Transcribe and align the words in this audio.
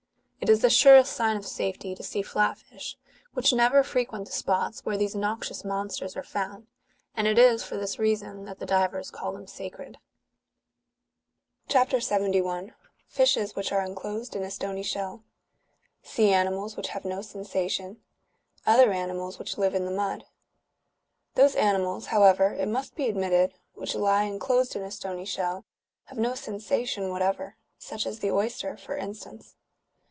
(47.) 0.43 0.51
It 0.51 0.53
is 0.55 0.61
the 0.63 0.69
surest 0.71 1.13
sign 1.13 1.37
of 1.37 1.45
safety 1.45 1.93
to 1.93 2.01
see 2.01 2.23
flat 2.23 2.57
fish, 2.57 2.97
which 3.33 3.53
never 3.53 3.83
frequent 3.83 4.25
the 4.25 4.31
spots 4.31 4.83
where 4.83 4.97
these 4.97 5.13
noxious 5.13 5.63
monsters 5.63 6.17
are 6.17 6.23
found: 6.23 6.65
and 7.15 7.27
it 7.27 7.37
is 7.37 7.63
for 7.63 7.77
this 7.77 7.99
reason 7.99 8.45
that 8.45 8.57
the 8.57 8.65
divers^^ 8.65 9.11
call 9.11 9.33
them 9.33 9.45
sacred. 9.45 9.99
CHAP. 11.67 12.01
71. 12.01 12.73
FISHES 13.07 13.55
WHICH 13.55 13.69
AEE 13.71 13.85
ENCLOSED 13.89 14.35
IN 14.35 14.41
A 14.41 14.47
STOIHT 14.49 14.83
SHELL 14.83 15.23
SEA 16.01 16.33
ANIMALS 16.33 16.75
WHICH 16.75 16.87
HAVE 16.87 17.05
NO 17.05 17.21
SENSATION 17.21 18.01
OTHEE 18.65 18.91
ANIMALS 18.93 19.37
WHICH 19.37 19.59
LIVE 19.59 19.75
IN 19.75 19.85
THE 19.85 19.91
MUD. 19.91 20.25
Those 21.35 21.55
animals, 21.55 22.07
however, 22.07 22.47
it 22.51 22.67
must 22.67 22.95
be 22.95 23.07
admitted, 23.07 23.53
which 23.75 23.93
lie 23.93 24.25
en 24.25 24.39
closed 24.39 24.75
in 24.75 24.81
a 24.81 24.89
stony 24.89 25.23
shell, 25.23 25.65
have 26.05 26.17
no 26.17 26.33
sensation 26.33 27.11
whatever— 27.11 27.57
such 27.77 28.07
as 28.07 28.17
the 28.19 28.31
oyster, 28.31 28.71
^^ 28.73 28.79
for 28.79 28.97
instance. 28.97 29.55